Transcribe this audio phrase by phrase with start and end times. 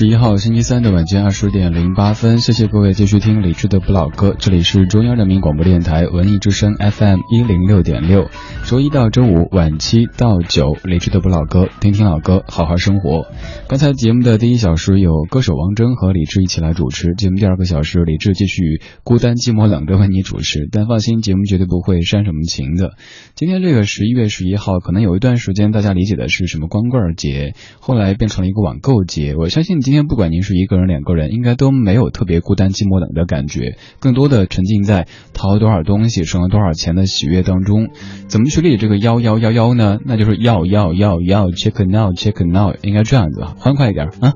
[0.00, 8.28] agir 号星期三的晚间二十点零八分，谢谢各位继续听李志的不老歌，这里是中央人民广播电台文艺之声 FM 一零六点六，
[8.64, 13.26] 周一到周五晚七到九，李志的不老歌，听听老歌，好好生活。
[13.68, 22.90] 刚才节目的第一小时有歌手王铮和李志一起来主持，节目第二个小时李志继续孤单寂寞冷的为你主持，但放心，节目绝对不会煽什么情的。
[23.36, 29.36] 今天这个十一月十一号，可能有一段时间大家理解的是什么光棍节，后来变成了一个网购节。
[29.36, 37.90] 我相信今天不管您是一个人、两个人，应该都没有特别孤单、寂寞、冷的感觉，更多的沉浸在淘多少东西、省了多少钱的喜悦当中。
[38.26, 39.98] 怎么去理这个幺幺幺幺呢？
[40.04, 44.32] 那就是要要要要 check now check now，应该这样子，欢快一点啊。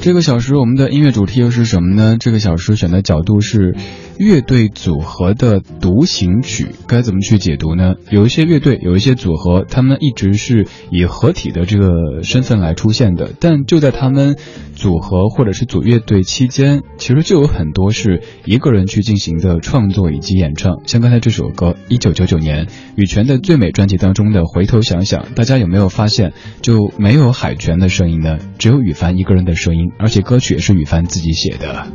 [0.00, 2.16] 这个小时我们的音乐主题又是什么呢？
[2.18, 3.74] 这个小时选的角度是
[4.18, 7.94] 乐队组合的独行曲，该怎么去解读呢？
[8.10, 14.36] 有一些乐队，有一些组合，他们一直是以合体的这个身份来出现的，但就在他们
[14.74, 20.80] 组合或者是组乐队期间，其实就有很多是一个人去进行的创作以及演唱。
[20.86, 26.32] 像刚才这首歌，一九九九年羽泉的最美专辑当中的《回头想想》，大家有没有发现
[26.62, 28.38] 就没有海泉的声音呢？
[28.58, 29.90] 只有羽凡一个人的声音。
[29.98, 31.86] 而且歌曲也是羽凡自己写的。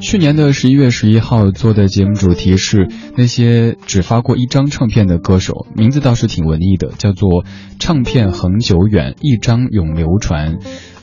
[0.00, 7.44] 去年的十一月十一号做的节目主题是那些只发过一张唱片的歌手，名字倒是挺文艺的，叫做
[7.78, 10.58] “唱片恒久远，一张永流传”。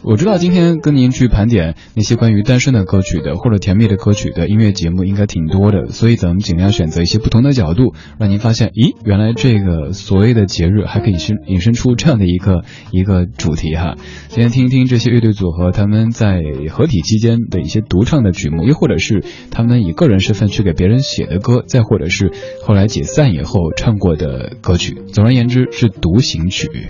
[0.08, 13.96] 我知道今天跟您去盘点那些关于单身的歌曲的或者甜蜜的歌曲的音乐节目应该挺多的，所以咱们尽量选择一些不同的角度，让您发现，咦，原来这个所谓的节日还可以引引申出这样的一个一个主题哈。
[14.28, 22.32] 今天听一听这些乐队组合他们在合体期间的一些独唱的曲目，又或者是他们以个人身份去给别人写的歌，再或者是
[22.62, 25.02] 后来解散以后唱过的歌曲。
[25.12, 26.90] 总而言之，是独行曲。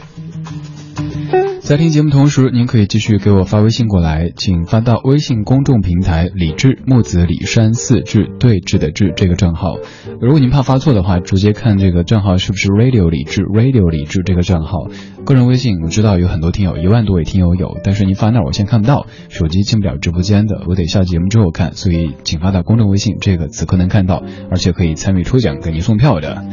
[1.65, 9.79] 在听节目同时，您可以继续给我发微信过来，请发到微信公众平台“李志木子李山四志对峙的志”这个账号。
[10.21, 14.89] 如果您怕发错的话，直接看这个账号是不是 Radio 李智 Radio 李智这个账号。
[15.25, 26.45] 个人微信我知道有很多听友，一万多位听友有，但是您发那儿我先看不到，手机进不了直播间的，我得下节目之后看，所以请发到公众微信，这个此刻能看到，而且可以参与抽奖，给您送票的。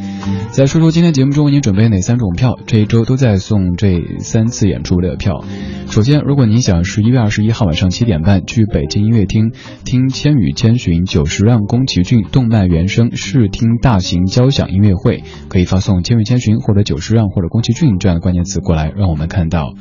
[0.52, 5.02] 再说说今天节目中您准备哪三种票，这一周都在送这三次演出。
[5.02, 5.42] 的票，
[5.88, 9.50] 首先，如果您想十一月二十一号晚上七点半去北京音乐厅
[9.84, 19.74] 听《千与千寻》九十让宫崎骏动漫原声试听大型交响音乐会，可以发送《千与千寻》或者九十让或者宫崎骏这样的关键词过来，让我们看到。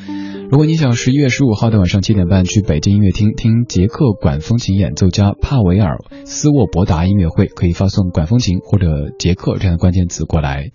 [0.49, 8.87] 如果你想十一月十五号的晚上七点半去北京音乐厅听捷克管风琴演奏家帕维尔斯沃伯达音乐会，可以发送管风琴或者
[9.17, 10.71] 捷克这样的关键词过来。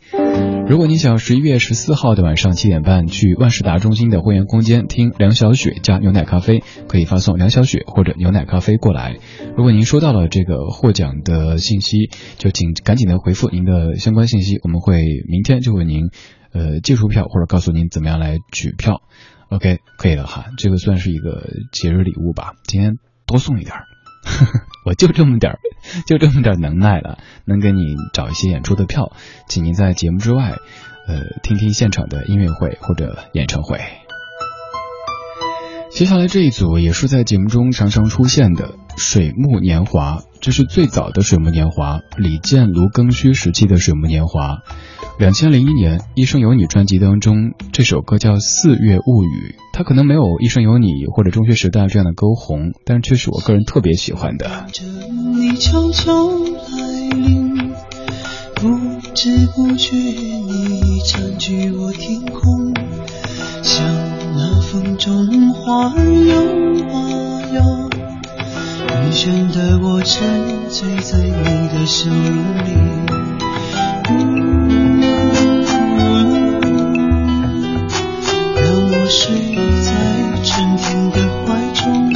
[0.66, 9.16] 如果你想十一月十四号的晚上七点半去万事达中心的会员空间听梁小雪加牛奶咖啡，可以发送梁小雪或者牛奶咖啡过来。
[9.56, 16.08] 如果您收到了这个获奖的信息，就请赶紧的回复您的相关信息，我们会明天就为您
[16.56, 19.02] 呃寄出票或者告诉您怎么样来取票。
[19.48, 22.54] OK，可以了哈，这个算是一个节日礼物吧。
[22.64, 22.94] 今天
[23.26, 23.84] 多送一点儿，
[24.84, 25.58] 我就这么点儿，
[26.06, 29.12] 就这么点能耐了，能给你找一些演出的票，
[29.46, 30.56] 请您在节目之外，
[31.06, 33.78] 呃，听听现场的音乐会或者演唱会。
[35.90, 44.54] 接下来这一组也是在节目中常常出现的《水木年华》，这是最早的《水木年华》，李健、卢庚戌时期的《水木年华》。
[45.18, 54.66] 两千零一年《一生有你》专辑当中，这首歌叫《四月物语》，它可能没有《一生有你》或者《中学时代》这样的歌红，但却是我个人特别喜欢的。
[55.34, 57.72] 你悄悄来临，
[58.54, 58.68] 不
[59.14, 62.74] 知不觉你已占据我天空，
[63.62, 63.86] 像
[64.34, 66.36] 那风中花儿摇
[66.94, 67.00] 啊
[67.54, 67.85] 摇，
[68.96, 72.18] 深深的我沉醉在你的笑容
[72.64, 72.72] 里。
[78.56, 79.90] 让我睡在
[80.42, 82.10] 春天的怀中，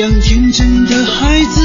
[0.00, 1.59] 像天真的孩子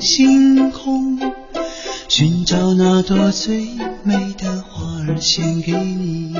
[0.00, 1.18] 星空，
[2.08, 3.66] 寻找那朵最
[4.02, 6.34] 美的花儿献给你。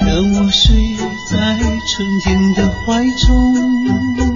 [0.00, 0.76] 让我睡
[1.30, 4.31] 在春天的怀中。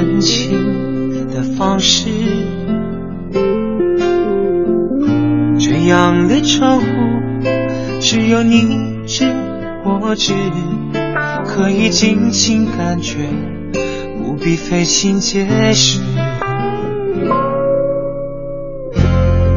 [0.00, 2.08] 深情的方式，
[5.58, 6.86] 这样的称呼
[8.00, 9.26] 只有你知
[9.84, 10.32] 我知，
[11.44, 13.28] 可以尽情感觉，
[14.16, 16.00] 不必费心解释。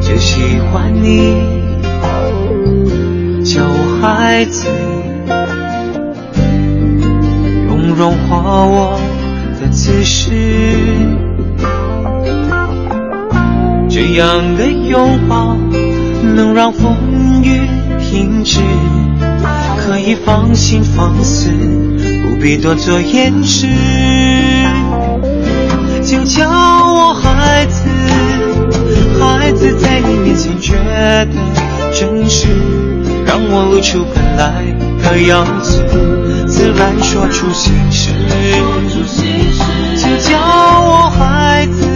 [0.02, 1.42] 就喜欢你
[3.46, 4.68] 叫我孩子。
[7.66, 9.00] 用融化我
[9.74, 10.30] 的姿势，
[13.90, 15.56] 这样的拥抱
[16.36, 17.60] 能让风雨
[17.98, 18.60] 停止，
[19.76, 21.50] 可以放心放肆，
[22.22, 23.66] 不必多做掩饰。
[26.04, 27.88] 就叫我孩子，
[29.18, 31.26] 孩子在你面前觉得
[31.92, 32.46] 真实，
[33.26, 34.62] 让我露出本来
[35.02, 35.82] 的样子。
[36.72, 38.10] 来说出心事，
[39.96, 40.38] 就叫
[40.80, 41.86] 我孩子，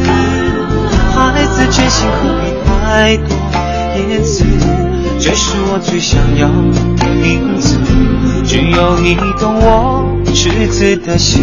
[1.14, 3.28] 孩子真心何必太多
[3.96, 4.44] 言辞？
[5.18, 6.46] 这是我最想要
[6.96, 7.76] 的名字，
[8.44, 11.42] 只有你懂我赤子的心，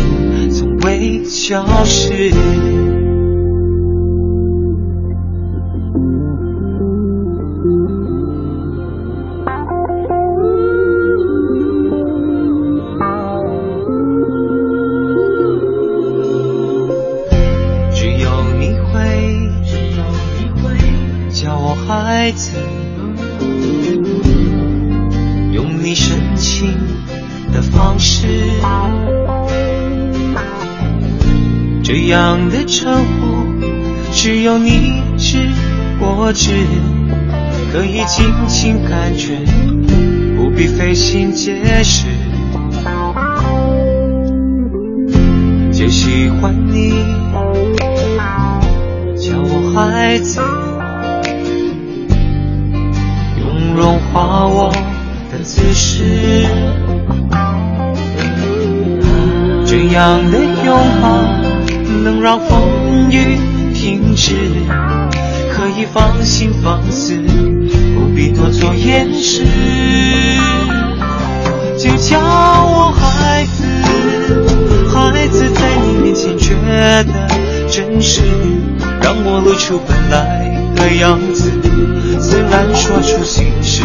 [0.52, 2.32] 从未消失。
[22.26, 22.54] 孩子，
[25.52, 26.74] 用你深情
[27.54, 28.26] 的方式，
[31.84, 33.46] 这样的称呼，
[34.12, 35.38] 只有你知
[36.00, 36.50] 我知，
[37.72, 39.38] 可以尽情感觉，
[40.36, 42.08] 不必费心解释。
[45.72, 46.90] 就喜欢你，
[49.16, 50.42] 像我孩子。
[54.44, 54.72] 我
[55.32, 56.48] 的姿势，
[59.66, 61.06] 这样的拥抱
[62.04, 63.38] 能让风雨。
[63.78, 64.34] 停止，
[65.52, 67.22] 可以放心放肆，
[67.94, 69.46] 不必多做掩饰。
[71.78, 73.64] 就叫我孩子，
[74.90, 76.56] 孩子在你面前觉
[77.04, 77.28] 得
[77.70, 78.22] 真实，
[79.02, 81.52] 让我露出本来的样子，
[82.20, 83.84] 自然说出心事。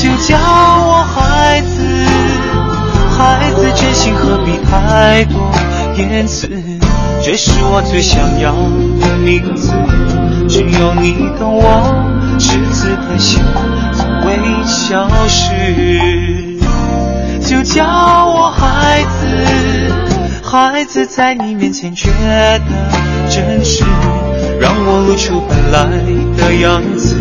[0.00, 1.82] 就叫我孩子，
[3.16, 5.50] 孩子真心何必太多
[5.96, 6.48] 言辞？
[7.22, 8.52] 这是我最想要
[9.00, 9.72] 的名字。
[10.48, 12.04] 只有你懂我，
[12.38, 13.42] 赤子的心
[13.92, 16.56] 从未消失。
[17.40, 19.26] 就叫我孩子，
[20.44, 21.54] 孩子在你。
[21.54, 22.60] 面前觉得
[23.28, 23.84] 真实，
[24.60, 25.88] 让我露出本来
[26.36, 27.14] 的样子，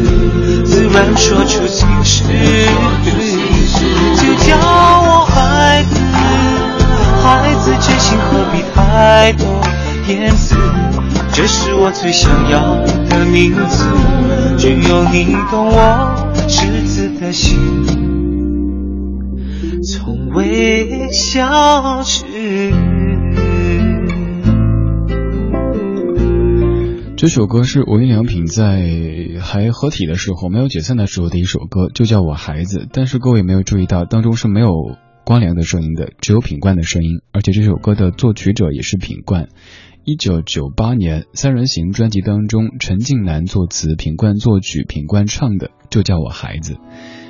[0.65, 2.23] 自然说出心事。
[4.15, 5.95] 就叫我孩子，
[7.23, 9.45] 孩子真心何必太多
[10.07, 10.55] 言辞？
[11.31, 12.75] 这是我最想要
[13.09, 13.85] 的名字，
[14.57, 17.55] 只有你懂我赤子的心。
[19.83, 22.25] 从未消失。
[27.17, 28.87] 这首歌是无印良品在
[29.41, 32.87] 还合体的时候没有解散的时候的一首歌，就叫我孩子。
[32.93, 34.69] 但是各位没有注意到，当中是没有
[35.25, 37.21] 光良的声音的，只有品冠的声音。
[37.31, 39.47] 而且这首歌的作曲者也是品冠。
[40.03, 46.77] 一九九八年《三人行》专辑当中，陈近南作词，品冠作曲，品冠唱的就叫我孩子。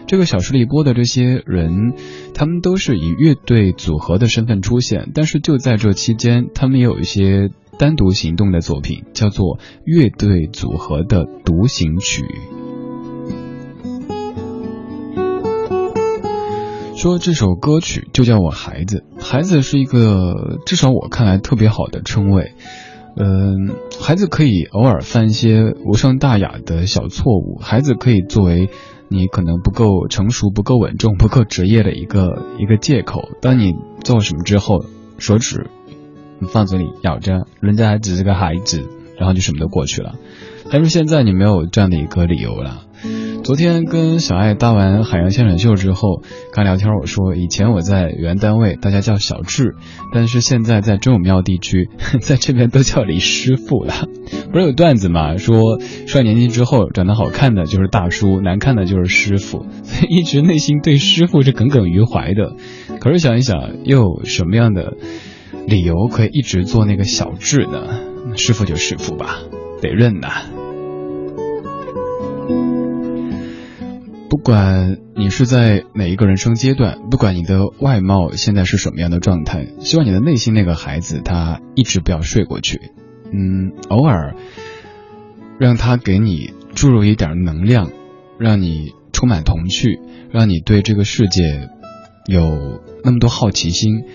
[0.06, 1.94] 这个小说里播的这些人，
[2.34, 12.24] 他们都是以乐队组合的身份出现，但是就在这期间，他们也有一些单独行动的作品，叫做乐队组合的独行曲。
[16.96, 22.54] 说这首歌曲就叫我孩子，孩子是一个至少我看来特别好的称谓。
[23.16, 28.70] 嗯，孩子可以偶尔犯一些无伤大雅的小错误，孩子可以作为。
[29.10, 33.30] 你可能不够成熟、不够稳重、不够职业的一个一个借口。
[33.42, 33.72] 当你
[34.04, 34.84] 做什么之后，
[35.18, 35.70] 手指
[36.46, 40.16] 放嘴里咬着，人家还只是个孩子，然后就什么都过去了。
[40.70, 42.84] 但是现在你没有这样的一个理由了。
[43.44, 49.76] 昨天跟小爱搭完海洋现场秀之后，刚聊天我说，以前我在原单位大家叫小智，
[50.14, 53.94] 但是现在在真武庙地区， 在这边都叫李师傅了。
[54.52, 62.58] 不是有段子嘛，说上年纪之后长得好看的就是大叔，难看的就是师傅，所 以一直内心对师傅是耿耿于怀的。
[63.00, 64.98] 可是想一想，又有什么样的
[65.68, 68.38] 理由可以一直做那个小智呢？
[68.38, 69.40] 师傅就师傅吧，
[69.82, 70.30] 得认呐。
[74.30, 82.80] 不管你是在哪一个人生阶段，不管你的外貌现在是什么样的状态，希望你的内心那个孩子他一直不要睡过去，
[83.34, 84.36] 嗯，偶尔
[85.60, 87.92] 让他给你注入一点能量，
[88.40, 90.00] 让你充满童趣，
[90.32, 91.68] 让你对这个世界
[92.26, 94.06] 有那么多好奇心，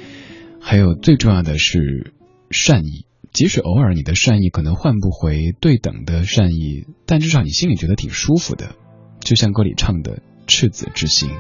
[0.63, 2.15] 还有最重要的是
[2.51, 3.07] 善意。
[3.33, 8.77] 即使偶尔你的善意可能换不回对等的善意，但至少你心里觉得挺舒服的。
[9.21, 11.31] 就像歌里唱的赤子之心。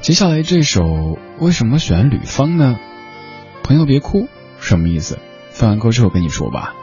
[0.00, 0.82] 接下来这首
[1.38, 2.78] 为什么选吕方呢？
[3.62, 4.26] 朋友别哭，
[4.58, 5.18] 什么意思？
[5.50, 6.74] 放完歌之后跟你说吧。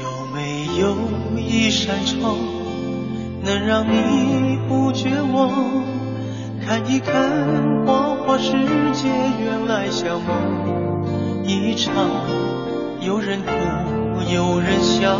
[0.00, 2.38] 有没有一扇窗，
[3.44, 5.99] 能让你不绝望？
[6.70, 8.52] 看一看花花世
[8.92, 9.08] 界，
[9.42, 11.92] 原来像梦一场。
[13.00, 13.50] 有人哭。
[14.32, 15.18] 有人笑，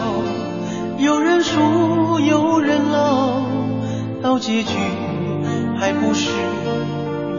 [0.99, 3.43] 有人输，有人老，
[4.23, 4.77] 到结局
[5.77, 6.31] 还不是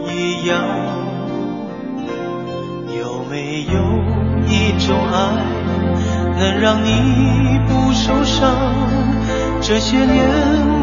[0.06, 0.62] 一样？
[2.94, 3.80] 有没有
[4.46, 5.42] 一种爱，
[6.38, 8.74] 能让你不受伤？
[9.62, 10.81] 这些年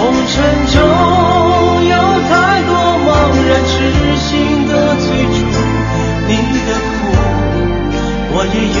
[0.00, 0.32] 红尘
[0.72, 0.80] 中
[1.84, 1.92] 有
[2.30, 2.32] 太
[2.62, 2.72] 多
[3.04, 3.08] 茫
[3.46, 3.70] 然痴
[4.16, 4.28] 心
[4.66, 5.04] 的追
[5.36, 5.38] 逐，
[6.26, 6.30] 你
[6.66, 6.90] 的苦。
[8.32, 8.56] 我也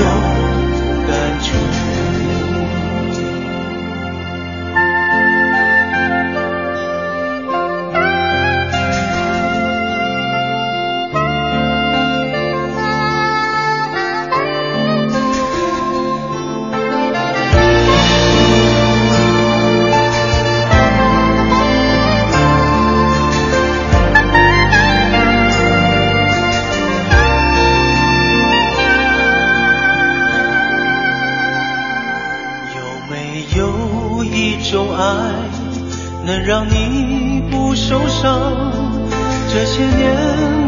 [39.70, 40.02] 些年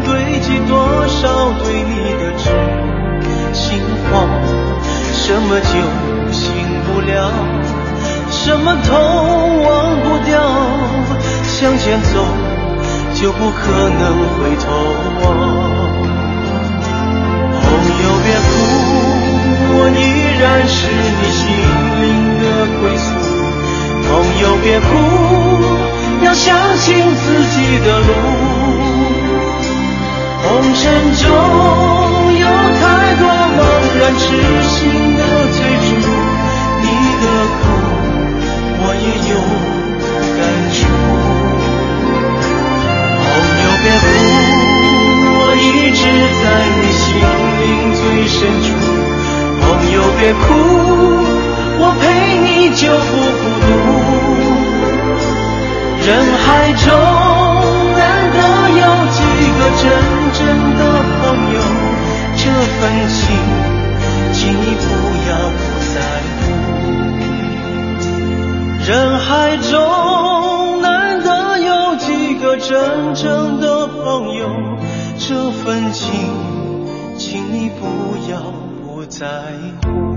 [0.05, 2.49] 堆积多少对你的痴
[3.51, 3.77] 心
[4.09, 4.29] 慌，
[5.11, 5.75] 什么酒
[6.31, 6.41] 醒
[6.85, 7.11] 不了，
[8.31, 8.95] 什么痛
[9.61, 10.39] 忘不掉，
[11.43, 12.25] 向前走
[13.13, 14.01] 就不可能
[14.39, 14.63] 回头
[15.19, 15.23] 望。
[17.59, 17.65] 朋
[18.03, 18.49] 友别哭，
[19.75, 20.01] 我依
[20.39, 20.77] 然是
[21.19, 21.43] 你心
[21.99, 22.03] 灵
[22.39, 22.43] 的
[22.79, 23.05] 归宿。
[24.07, 24.11] 朋
[24.41, 24.81] 友别哭，
[26.23, 28.62] 要相信自己的路。
[30.43, 30.83] 红尘
[31.15, 31.23] 中
[32.37, 32.43] 有
[32.81, 32.83] 太
[33.15, 33.23] 多
[33.55, 33.59] 茫
[33.97, 34.21] 然痴
[34.67, 34.75] 心
[35.15, 35.21] 的
[35.53, 36.03] 追逐，
[36.81, 36.85] 你
[37.21, 37.63] 的苦
[38.79, 39.33] 我也有
[40.35, 40.39] 感
[40.73, 40.77] 触。
[43.23, 43.25] 朋
[43.63, 44.05] 友别哭，
[45.31, 45.63] 我一
[45.95, 46.01] 直
[46.43, 47.01] 在你心
[47.61, 47.63] 灵
[47.95, 48.35] 最深
[48.67, 48.67] 处。
[49.61, 50.43] 朋友别哭，
[51.79, 52.03] 我陪
[52.43, 53.65] 你就不孤独。
[56.05, 56.85] 人海中
[57.95, 58.01] 难
[58.33, 58.37] 得
[58.81, 59.17] 有几
[59.57, 60.22] 个真。
[60.33, 60.81] 真的
[61.21, 61.57] 朋友，
[62.35, 63.21] 这份情，
[64.33, 64.85] 请你不
[65.29, 65.61] 要不
[65.93, 65.95] 在
[66.39, 66.41] 乎。
[68.85, 74.49] 人海中难得有几个真正的朋友，
[75.17, 76.09] 这份情，
[77.17, 78.41] 请你不要
[78.83, 79.27] 不在
[79.83, 80.12] 乎。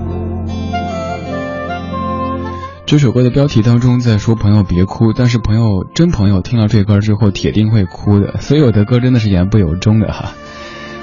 [2.87, 8.39] 这首歌的标题当中在说“朋友别哭”，但是朋友真朋友听到这歌之后铁定会哭的。
[8.39, 10.35] 所以我的歌真的是言不由衷的哈。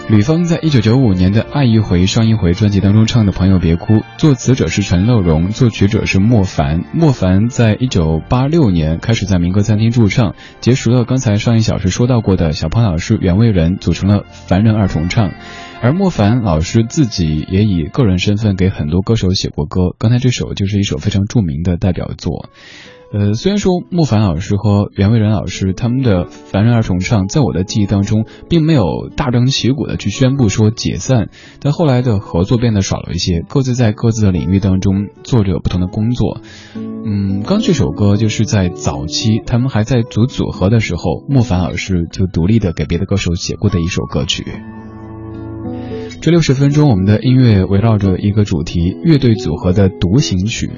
[0.06, 6.84] 吕方在一九九五年的《爱一回伤一回》专辑当中唱的《朋友别哭》，作词者是陈乐融，作曲者是莫凡。
[6.92, 15.32] 莫凡在一九八六年开始在民歌餐厅驻唱，结识了刚才上一小时说到过的小胖老师袁惟仁，组成了凡人二重唱。
[15.80, 22.50] 而莫凡老师自己也以个人身份给很多歌手写过歌，刚才这首就是一首非常著名的代表作。
[23.12, 31.28] 呃，虽然说莫凡老师和袁惟仁老师他们的凡人二重唱，在我的记忆当中并没有大张旗鼓的去宣布说解散，
[31.60, 36.40] 但后来的合作变得少了一些，各自在各自的领域当中做着不同的工作。
[36.74, 44.44] 嗯，刚这首歌就是在早期他们还在组组合的时候，莫凡老师就独立的给别的歌手写过的一首歌曲。
[46.20, 50.70] 这六十分钟，我们的音乐围绕着一个主题——乐队组合的独行曲。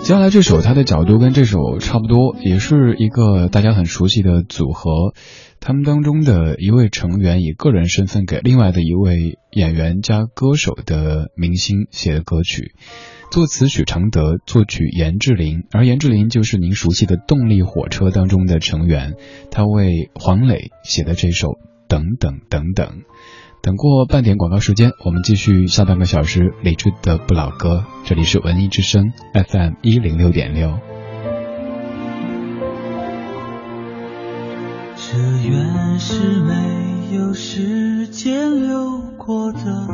[0.00, 5.14] 接下来这首，它的角度跟这首差不多，也是一个大家很熟悉的组合。
[5.60, 12.74] 他们当中的一位成员以个人身份给另外的一位演员加歌手的明星写的歌曲，
[13.32, 19.14] 作词许常德，作曲严志林，而严志林就是您熟悉的动力火车当中的成员，
[19.50, 21.48] 他为黄磊写的这首
[21.88, 22.86] 《等等等等》。
[23.64, 27.86] 等过半点广告时间，我们继续下半个小时李志的不老歌。
[28.04, 30.78] 这里是文艺之声 FM 一零六点六。
[34.96, 35.16] 这
[35.48, 39.88] 原是没有时间流过的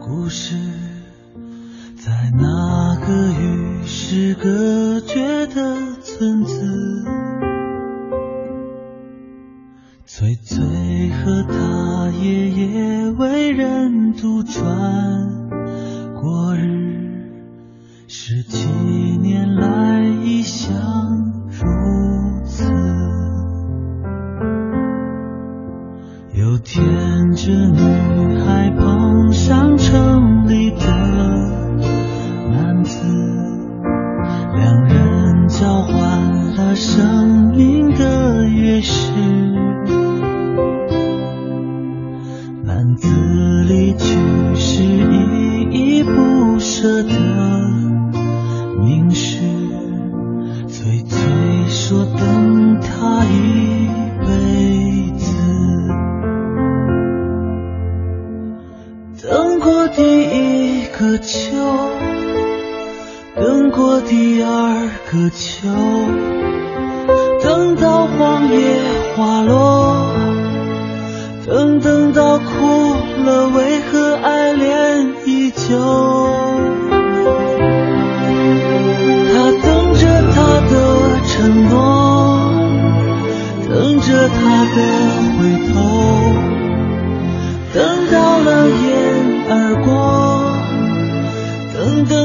[0.00, 0.56] 故事，
[1.94, 7.04] 在那个与世隔绝的村子。
[10.04, 10.58] 翠翠
[14.22, 14.62] 渡船
[16.14, 17.26] 过日
[18.06, 19.11] 是晴。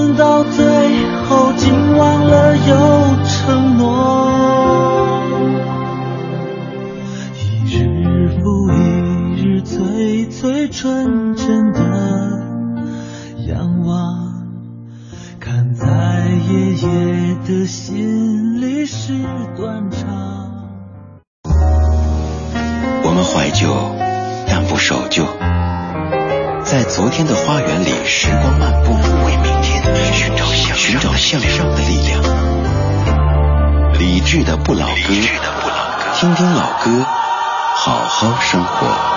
[0.07, 0.65] 等到最
[1.25, 2.73] 后，竟忘了有
[3.25, 4.31] 承诺。
[7.35, 8.77] 一日复一
[9.35, 11.81] 日最最纯真的
[13.49, 14.45] 仰望，
[15.41, 15.85] 看在
[16.47, 19.11] 爷爷的心里是
[19.57, 20.07] 断肠。
[23.03, 23.75] 我们怀旧，
[24.47, 25.25] 但不守旧。
[26.63, 28.93] 在昨天的花园里，时光漫步，
[29.25, 29.56] 为明
[30.17, 30.35] 寻
[30.99, 32.19] 找向上的力量。
[33.99, 35.13] 理智的不老歌，
[36.15, 37.05] 听听老歌，
[37.75, 39.16] 好好生活。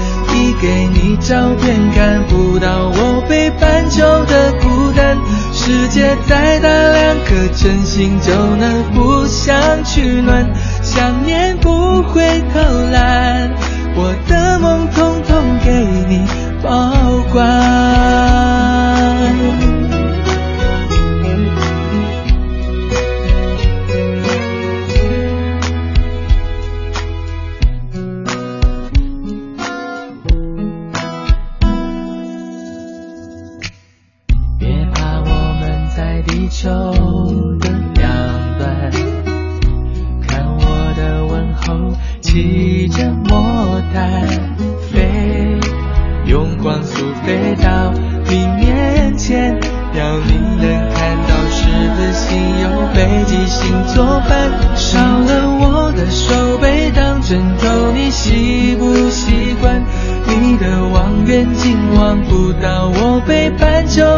[0.61, 5.17] 给你照片看不到我北半球的孤单。
[5.51, 10.47] 世界再大两颗真心就能互相取暖。
[10.83, 12.21] 想念不会
[12.53, 12.59] 偷
[12.91, 13.49] 懒
[13.95, 15.71] 我的梦通通给
[16.07, 16.27] 你
[16.61, 16.93] 保
[17.33, 17.90] 管。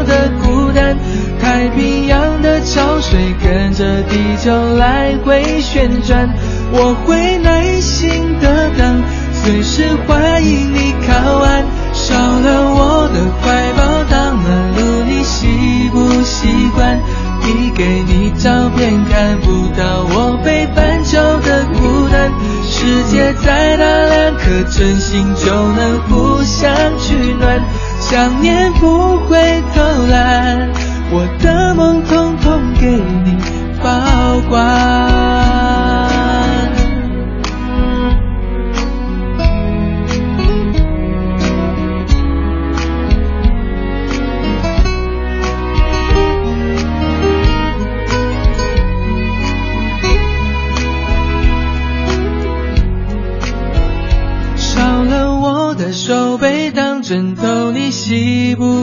[0.05, 0.97] 的孤单，
[1.41, 6.29] 太平洋的潮水跟着地球来回旋转，
[6.71, 11.63] 我会耐心的等，随时欢迎你靠岸，
[11.93, 16.99] 少了我的怀抱当暖炉，你习不习惯
[17.41, 22.31] 递给你照片，看不到我北半球的孤单，
[22.63, 27.61] 世界再大，两颗真心就能互相取暖。
[28.13, 30.69] 想念不会偷懒，
[31.09, 33.01] 我的梦通通给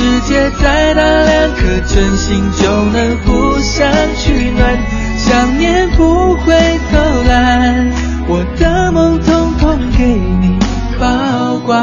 [0.00, 4.78] 世界再大两颗真心就能互相取暖
[5.18, 6.54] 想念不会
[6.90, 6.96] 偷
[7.28, 7.92] 懒
[8.26, 10.06] 我的梦通通给
[10.40, 10.58] 你
[10.98, 11.76] 保管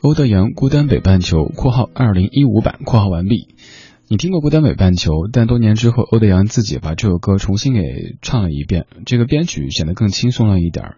[0.00, 3.48] 欧德阳孤单北半球括号二零一五版括号完毕
[4.06, 7.80] 你听过《孤单北半球》，但多年之后，欧德阳自己把这首歌重新给
[8.20, 10.96] 唱了一遍，这个编曲显得更轻松了一点儿。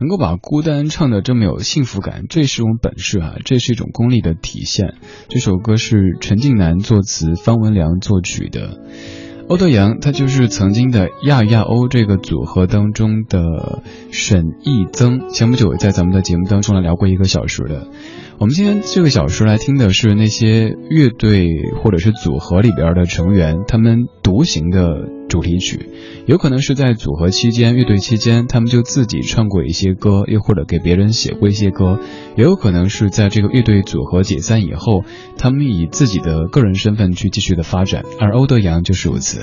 [0.00, 4.94] 能够把孤单唱的这么有幸福感，这是一种本事啊，这是一种功力的体现。
[5.28, 8.80] 这首歌是陈近南作词，方文良作曲的。
[9.48, 15.30] 欧德阳，他就是曾经的亚亚欧这个组合当中的沈义增。
[15.30, 17.86] 前不久在咱们的节目当中来聊过一个小时的。
[18.40, 21.48] 我们今天这个小时来听的是那些乐队
[21.82, 25.88] 或者是组合里边的成员他们独行的主题曲，
[26.24, 31.98] 有可能是在组合期间、乐队期间，他们就自己唱过一些歌，又或者给别人写过一些歌，
[32.36, 35.02] 也有可能是在这个乐队组合解散以后，
[35.36, 39.40] 他们以自己的个人身份去继续的发展，而欧德阳就是如此。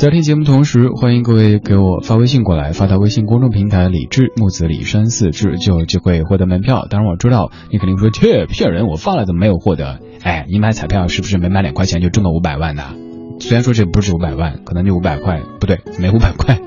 [0.00, 6.86] 在听节目同时，欢迎各位给我发微信过来，发到微信公众平台“李智木子李山四志”，就有机会获得门票。
[6.88, 10.00] 当然我知道你肯定说切骗人，我发了怎么没有获得？
[10.22, 12.94] 哎，你买彩票是不是没买两块钱就中了五百万呢？
[13.40, 16.58] 虽然说这不是五百万，可能就五百块，不对，没五百块。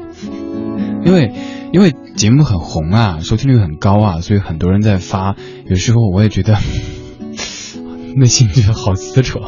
[1.04, 1.32] 因为
[1.72, 5.36] 因为节目很红啊，收听率很高啊，所以很多人在发。
[5.66, 6.56] 有时候我也觉得
[8.16, 9.40] 内心觉得好撕扯，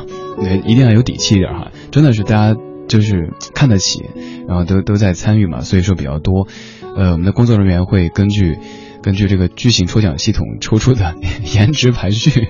[0.65, 2.59] 一定要有底气一点哈，真的是大家。
[2.87, 4.03] 就是看得起，
[4.47, 6.47] 然后都都在参与嘛，所以说比较多。
[6.95, 8.57] 呃，我们的工作人员会根据
[9.01, 11.15] 根据这个巨型抽奖系统抽出的
[11.55, 12.49] 颜值排序。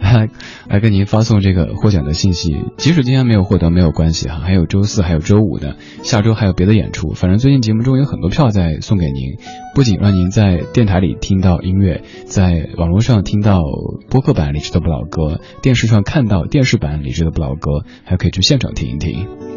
[0.00, 0.28] 来
[0.68, 9.36] 来跟您发送这个获奖的信息，即使今天没有获得没有关系哈，还有周四还有周五的，下周还有别的演出，反正最近节目中有很多票在送给您，
[9.74, 13.60] 不仅让您在电台里听到音乐，在网络上听到
[14.08, 19.49] 播客版理智的不老歌，电视上看到电视版理智的不老歌，还可以去现场听一听。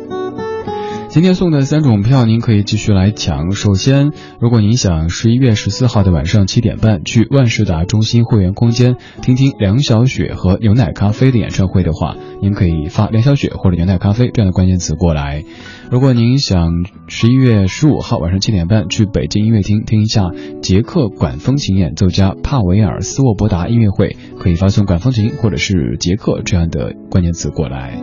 [1.14, 3.52] 今天送的三种票，您可以继续来抢。
[3.52, 15.44] 首先，如果您想十一月十四号的晚上七点半去万事达中心会员空间听听梁小雪和牛奶咖啡的演唱会的话，您可以发梁小雪或者牛奶咖啡这样的关键词过来。
[15.92, 28.02] 如果您想十一月十五号晚上七点半去北京音乐厅听一下捷克管风琴演奏家帕维尔斯沃伯达音乐会，可以发送管风琴或者是捷克这样的关键词过来。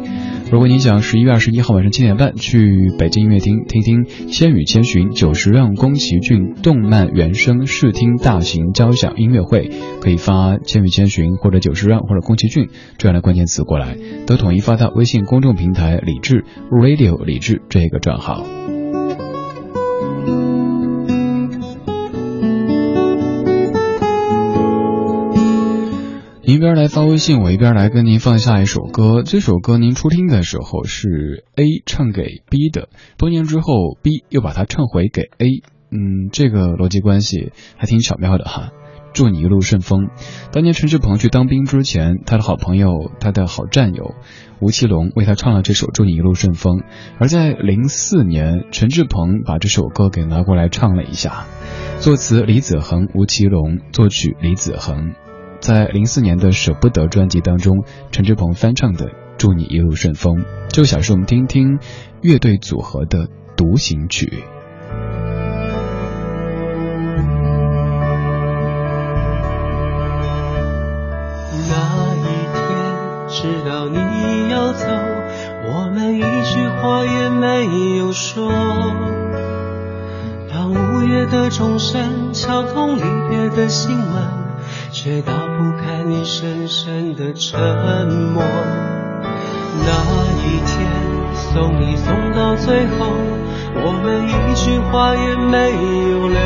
[0.52, 18.44] 如果您想十一月二十一号晚上七点半去北京音乐厅听听《千与千寻》九十让宫崎骏动漫原声视听大型交响音乐会，可以发《千与千寻》或者九十让或者宫崎骏这样的关键词过来，都统一发到微信公众平台“李智 Radio 李智”这个账号。
[26.42, 29.22] 一边来发微信，我一边来跟您放下一首歌。
[29.22, 35.62] 这首歌您初听的时候是 A 唱给 B 的，多年之后 B 又把它唱回给 A。
[35.92, 38.72] 嗯，这个逻辑关系还挺巧妙的哈。
[39.12, 40.08] 祝你一路顺风。
[40.52, 44.14] 当年陈志朋去当兵之前，他的好朋友、他的好战友
[44.60, 46.78] 吴奇隆为他唱了这首《祝你一路顺风》。
[47.18, 51.46] 而在零四年，陈志朋把这首歌给拿过来唱了一下，
[51.98, 55.14] 作词李子恒、吴奇隆，作曲李子恒。
[55.60, 60.36] 在零四年的《舍不得》专辑当中，陈志朋翻唱的《祝你一路顺风》，
[60.68, 61.78] 就想是我们听听
[62.22, 64.44] 乐队组合的独行曲。
[73.30, 73.96] 天知道你
[74.50, 74.86] 要走，
[75.64, 78.50] 我们一句话也没有说。
[80.52, 84.40] 当午夜的钟声敲痛离别的心门。
[84.92, 87.58] 却打不开你深深的沉
[88.34, 88.42] 默。
[89.86, 89.88] 那
[90.42, 90.86] 一天
[91.32, 93.06] 送你送到最后，
[93.76, 95.70] 我们一句话也没
[96.10, 96.38] 有留。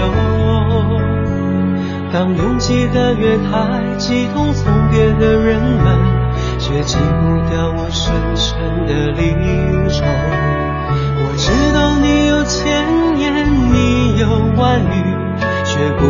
[2.13, 5.99] 当拥挤的月台挤痛送别的人们，
[6.67, 9.21] 却挤不掉我深深的离
[9.91, 10.03] 愁。
[11.21, 12.65] 我知道你有千
[13.19, 15.15] 言，你有万语，
[15.67, 16.01] 却不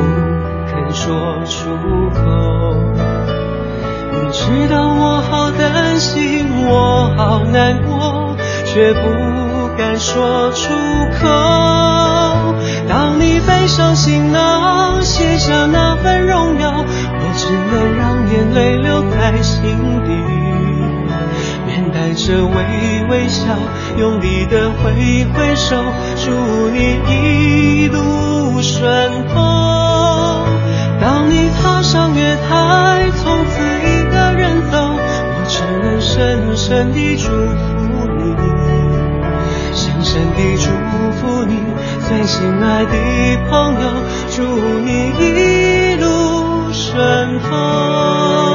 [0.71, 0.75] 肯。
[0.95, 1.75] 说出
[2.11, 2.23] 口，
[4.13, 9.01] 你知道我好担心，我好难过，却不
[9.77, 10.73] 敢说出
[11.21, 11.27] 口。
[12.89, 20.13] 当你背上行囊，卸下那份荣耀，我只能让眼泪留在心底，
[22.15, 22.55] 着微
[23.11, 23.45] 微笑，
[23.99, 25.77] 用力的挥挥手，
[26.25, 26.31] 祝
[26.71, 29.35] 你一路顺风。
[31.01, 38.35] 当你踏上月台，从此一个人走，我只能深深地祝福你，
[39.75, 40.71] 深深地祝
[41.19, 41.59] 福你，
[42.09, 42.93] 最心爱的
[43.51, 43.81] 朋友，
[44.31, 44.43] 祝
[44.81, 44.89] 你
[45.19, 48.54] 一路顺风。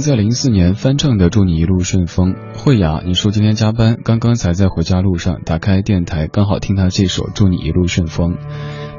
[0.00, 2.34] 在零四年翻唱的《祝你一路顺风》。
[2.56, 8.34] 慧雅，你说今天加班，刚刚才在回家路上打开电台，刚好听到这首《祝你一路顺风》。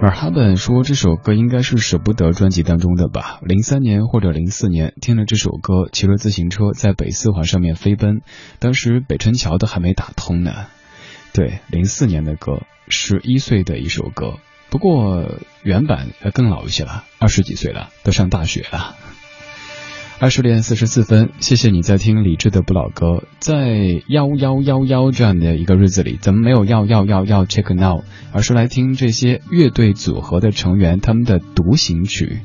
[0.02, 3.40] 而哈本说这首歌应该是舍不得专辑当中的吧？
[3.44, 8.22] 零三年或者零四年听了这首歌，骑着自行车在北四环上面飞奔，
[8.60, 10.54] 当时北辰桥都还没打通呢。
[11.34, 14.36] 对，零四年的歌，十一岁的一首歌，
[14.70, 15.30] 不过
[15.64, 18.96] 原版要更老一些了，二十几岁了，都上大学了。
[20.22, 23.24] 二十点四十四分，谢谢你在听李志的不老歌。
[23.40, 32.42] 在幺幺幺幺这样的一个日子里，咱们没有要要要要 check now，而是来听这些乐队组合的成员他们的独行曲。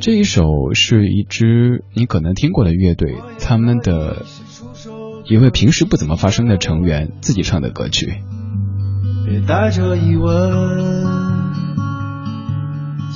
[0.00, 0.42] 这一首
[0.74, 4.24] 是一支你可能听过的乐队，他们的
[5.28, 8.18] 一位平时不怎么发声的成员自己唱的歌曲。
[9.24, 11.04] 别带着疑问，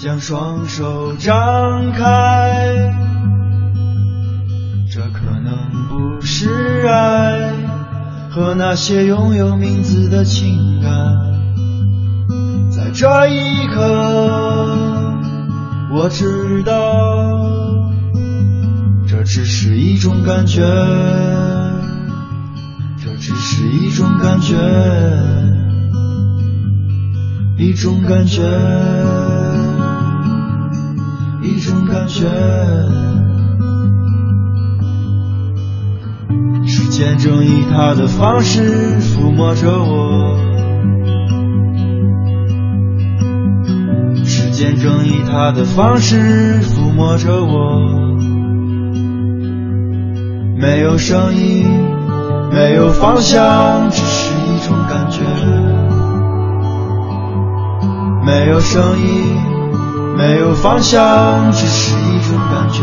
[0.01, 3.06] 将双手张开。
[4.97, 5.55] 这可能
[5.91, 7.53] 不是爱，
[8.31, 10.91] 和那些拥有名字的情感。
[12.71, 13.83] 在这一刻，
[15.93, 17.93] 我知道，
[19.07, 20.63] 这只是一种感觉，
[22.97, 24.55] 这只是一种感觉，
[27.59, 28.43] 一种感觉，
[31.43, 32.25] 一种感觉。
[36.97, 40.35] 时间正以它的方式抚摸着我，
[44.25, 47.83] 时间正以它的方式抚摸着我。
[50.59, 51.67] 没有声音，
[52.51, 55.21] 没有方向，只是一种感觉。
[58.25, 59.37] 没有声音，
[60.17, 62.81] 没有方向，只是一种感觉。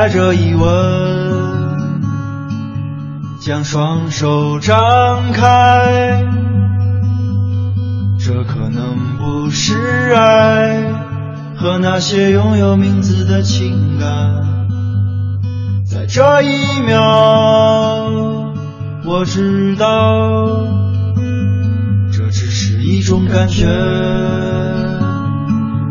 [0.00, 2.00] 带着疑问，
[3.38, 6.24] 将双手张开。
[8.18, 10.90] 这可能不是爱，
[11.54, 14.08] 和那些拥有名字的情感。
[15.84, 17.02] 在这一秒，
[19.04, 20.66] 我知道。
[22.10, 23.66] 这只是一种感觉，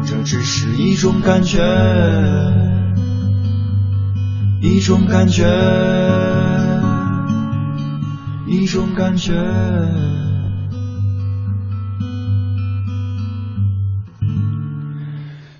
[0.03, 1.59] 这只是一种感觉，
[4.71, 5.43] 一种感觉，
[8.47, 9.33] 一种感觉。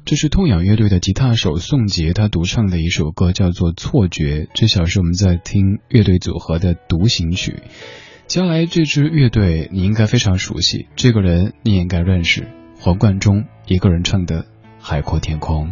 [0.06, 4.46] 这是痛痒乐队的吉他手宋杰他独唱的一首歌，叫做《错觉》。
[4.54, 7.64] 这小时我们在听乐队组合的独行曲。
[8.28, 12.48] 将来这支乐队你应该非常熟悉，这个人你也应该认识，
[12.80, 14.44] 黄贯中一个人唱的
[14.80, 15.72] 《海阔天空》。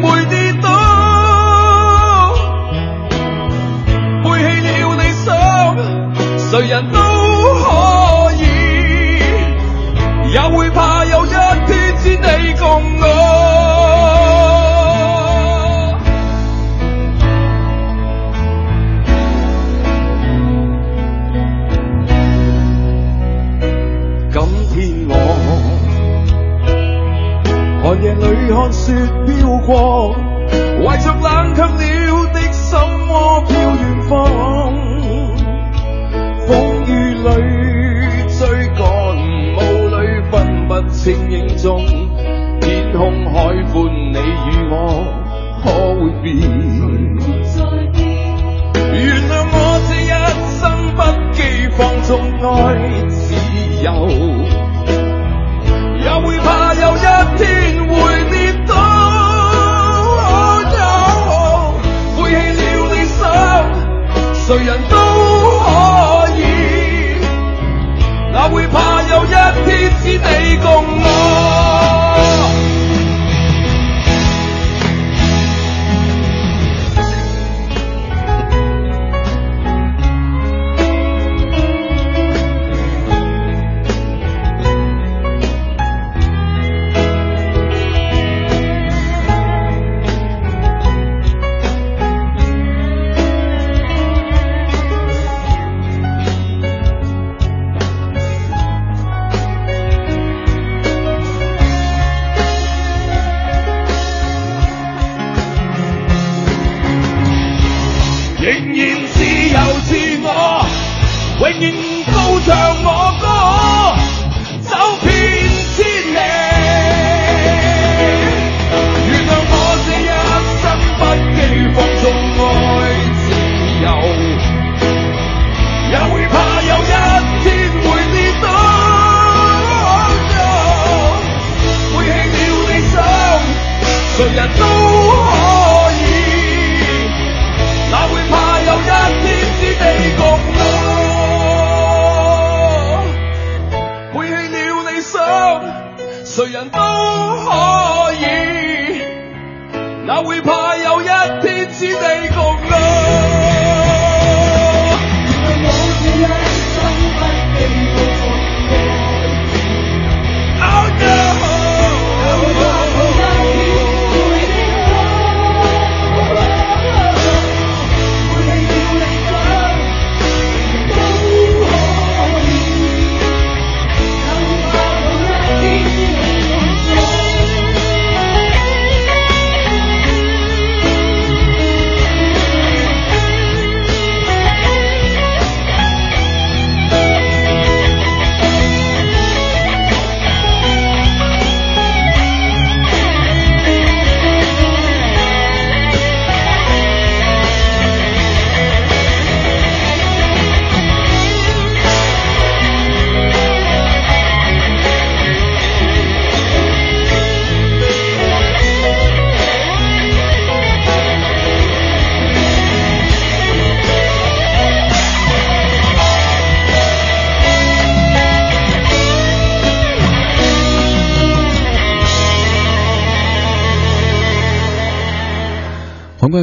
[0.00, 0.37] 会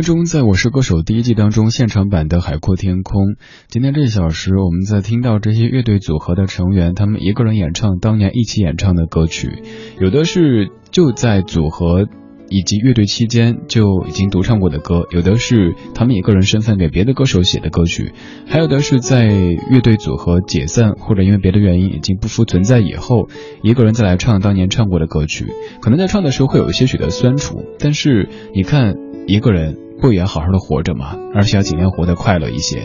[0.05, 3.23] 中在我是歌手第一季当中现场版的《海阔天空》。
[3.67, 9.63] 今天这一小时，我们在听到这些乐队组合的成员，他们一个人演唱当年一起演唱的歌曲，
[9.99, 12.05] 有的是就在组合。
[12.47, 18.13] 以及乐队期间就已经独唱过的歌，有的是他们以个人身份给别的歌手写的歌曲，
[18.45, 23.29] 还有的是在乐队组合解散或者因为别的原因已经不复存在以后，
[23.63, 25.47] 一个人再来唱当年唱过的歌曲。
[25.81, 28.93] 可能在唱的时候会有一些许的酸楚，但是你看
[29.25, 31.15] 一个人不也好好的活着吗？
[31.33, 32.83] 而且要尽量活得快乐一些。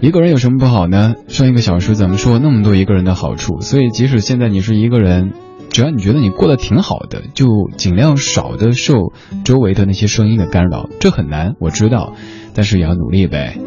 [0.00, 1.14] 一个人有什么不好呢？
[1.28, 5.32] 上一个小时怎么说那么多一个人的好处，所以即使现在你是一个人。
[5.70, 9.12] 只要你觉得你过得挺好的，就尽量少的受
[9.44, 10.88] 周围的那些声音的干扰。
[11.00, 12.12] 这很难，我知道，
[12.54, 13.58] 但是也要努力呗。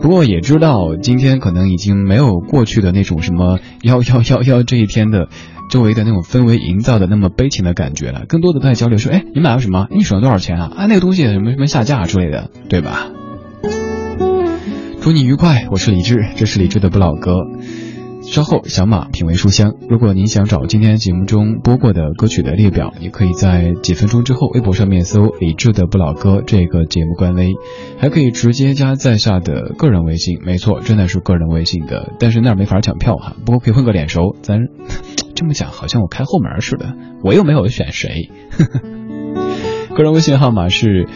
[0.00, 5.28] 不过也知道今天可能已经没有过去的那种什么幺幺幺幺这一天的
[5.70, 8.24] 周围的那种氛围营造的那么悲情的感觉了。
[8.26, 9.86] 更多的在交流说，哎，你买了什么？
[9.90, 10.72] 你省了多少钱啊？
[10.74, 13.10] 啊，那个东西什么什么下架之类的，对吧？
[15.02, 17.36] 祝你愉快，我是李志，这是李志的不老歌。
[18.30, 19.74] 稍后，小马品味书香。
[19.88, 27.54] 如果您想找今天节目中播过的歌曲的列表，也可以在几分钟之后微博上面搜“李志的不老歌”这个节目官微，
[27.98, 30.38] 还可以直接加在下的个人微信。
[30.44, 33.34] 没错，真的是个人微信的，但是那儿没法抢票哈。
[33.44, 34.60] 不过可以混个脸熟，咱
[35.34, 38.30] 这么讲好像我开后门似的，我又没有选谁。
[39.92, 41.08] 个人微信号码是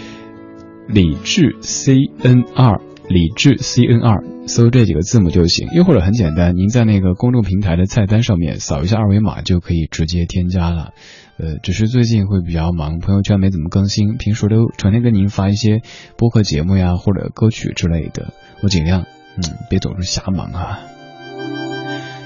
[0.88, 1.94] 李志 C
[2.24, 2.80] N 二。
[3.09, 5.68] 李智 C N 二，搜这几个字母就行。
[5.74, 10.92] 又或者很简单，您在那个公众平台的菜单上面扫一下二维码就可以直接添加了。
[11.36, 15.82] 呃，只是最近会比较忙，朋友圈没怎么更新，平时都成天跟您发一些
[16.16, 18.32] 播客节目呀或者歌曲之类的。
[18.62, 19.02] 我尽量，
[19.36, 20.80] 嗯，别总是瞎忙啊。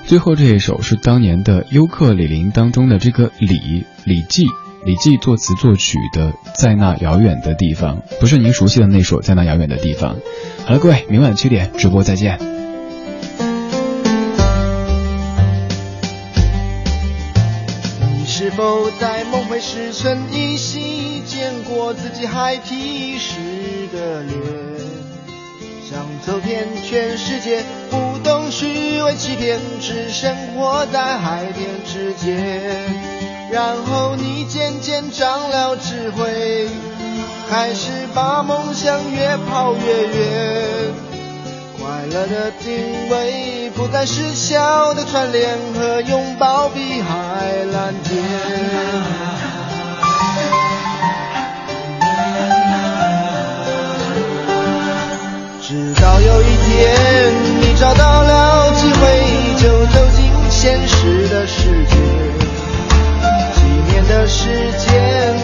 [0.06, 4.46] 最后这一首是当年的优客李林当中的这个李李记。
[4.84, 10.16] 李记作词作曲的《在那遥远的地方》，不是您熟悉的那首《在那遥远的地方》。
[10.64, 12.38] 好了，各位，明晚七点直播再见。
[18.16, 23.34] 你是否在梦回时曾依稀见过自己孩提时
[23.92, 24.38] 的脸？
[25.90, 33.18] 想走遍全世界，不懂虚伪欺骗，只生活在海边之间。
[33.50, 34.67] 然后你见
[35.10, 36.68] 长了智慧，
[37.50, 40.92] 开始把梦想越跑越远。
[41.78, 48.22] 快乐的定位不再是小的串联和拥抱碧海蓝天。
[55.62, 61.27] 直到有一天，你找到了机会，就走进现实。
[64.18, 64.48] 的时
[64.78, 64.90] 间，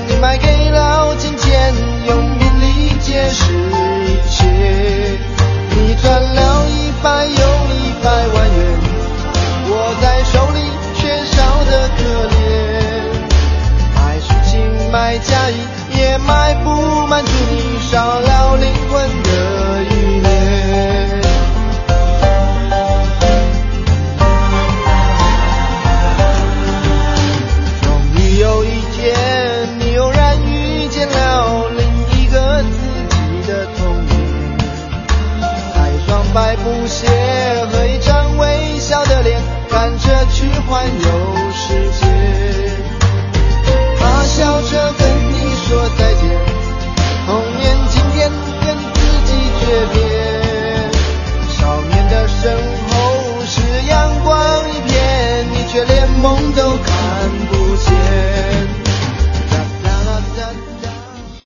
[0.08, 1.72] 你卖给了金钱，
[2.08, 4.44] 用名利解释一切。
[5.70, 8.58] 你赚了一百又一百万元，
[9.70, 10.58] 握在手里
[10.96, 12.02] 却少得可
[12.34, 12.36] 怜。
[13.94, 15.54] 爱情买假意，
[15.96, 16.73] 也卖不